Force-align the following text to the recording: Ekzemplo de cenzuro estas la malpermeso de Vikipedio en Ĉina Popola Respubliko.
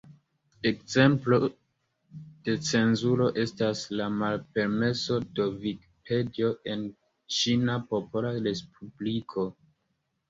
Ekzemplo 0.67 1.37
de 2.47 2.55
cenzuro 2.69 3.27
estas 3.43 3.83
la 3.99 4.07
malpermeso 4.15 5.19
de 5.41 5.45
Vikipedio 5.67 6.51
en 6.73 6.89
Ĉina 7.41 7.79
Popola 7.93 8.35
Respubliko. 8.49 9.51